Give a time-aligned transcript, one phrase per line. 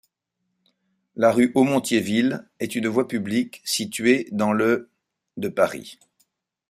[1.15, 4.89] La rue Aumont-Thiéville est une voie publique située dans le
[5.37, 5.99] de Paris.